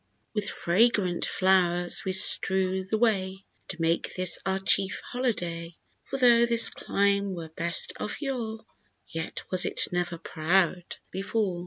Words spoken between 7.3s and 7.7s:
were